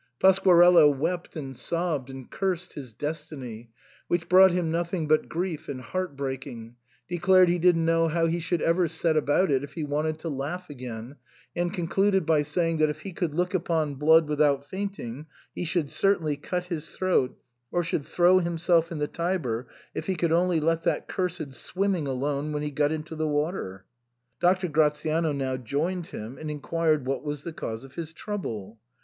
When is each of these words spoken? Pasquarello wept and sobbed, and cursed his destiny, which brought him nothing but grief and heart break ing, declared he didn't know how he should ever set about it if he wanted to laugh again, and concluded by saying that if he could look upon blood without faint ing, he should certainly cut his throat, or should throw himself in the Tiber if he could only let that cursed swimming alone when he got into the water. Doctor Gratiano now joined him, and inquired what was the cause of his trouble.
Pasquarello 0.19 0.89
wept 0.89 1.35
and 1.35 1.55
sobbed, 1.55 2.09
and 2.09 2.27
cursed 2.31 2.73
his 2.73 2.91
destiny, 2.91 3.69
which 4.07 4.27
brought 4.27 4.49
him 4.49 4.71
nothing 4.71 5.07
but 5.07 5.29
grief 5.29 5.69
and 5.69 5.79
heart 5.79 6.15
break 6.17 6.47
ing, 6.47 6.75
declared 7.07 7.47
he 7.49 7.59
didn't 7.59 7.85
know 7.85 8.07
how 8.07 8.25
he 8.25 8.39
should 8.39 8.63
ever 8.63 8.87
set 8.87 9.15
about 9.15 9.51
it 9.51 9.63
if 9.63 9.73
he 9.73 9.83
wanted 9.83 10.17
to 10.17 10.27
laugh 10.27 10.71
again, 10.71 11.17
and 11.55 11.71
concluded 11.75 12.25
by 12.25 12.41
saying 12.41 12.77
that 12.77 12.89
if 12.89 13.01
he 13.01 13.13
could 13.13 13.35
look 13.35 13.53
upon 13.53 13.93
blood 13.93 14.27
without 14.27 14.65
faint 14.65 14.97
ing, 14.97 15.27
he 15.53 15.63
should 15.63 15.87
certainly 15.87 16.35
cut 16.35 16.65
his 16.65 16.89
throat, 16.89 17.37
or 17.71 17.83
should 17.83 18.03
throw 18.07 18.39
himself 18.39 18.91
in 18.91 18.97
the 18.97 19.07
Tiber 19.07 19.67
if 19.93 20.07
he 20.07 20.15
could 20.15 20.31
only 20.31 20.59
let 20.59 20.81
that 20.81 21.07
cursed 21.07 21.53
swimming 21.53 22.07
alone 22.07 22.51
when 22.51 22.63
he 22.63 22.71
got 22.71 22.91
into 22.91 23.15
the 23.15 23.27
water. 23.27 23.85
Doctor 24.39 24.67
Gratiano 24.67 25.31
now 25.31 25.57
joined 25.57 26.07
him, 26.07 26.39
and 26.39 26.49
inquired 26.49 27.05
what 27.05 27.23
was 27.23 27.43
the 27.43 27.53
cause 27.53 27.83
of 27.83 27.93
his 27.93 28.13
trouble. 28.13 28.79